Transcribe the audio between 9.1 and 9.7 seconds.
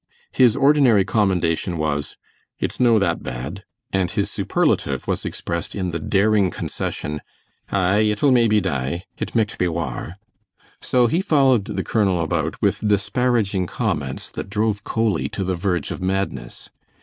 it micht be